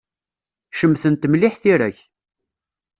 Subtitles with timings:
[0.79, 1.97] Cemtent mliḥ tira-k.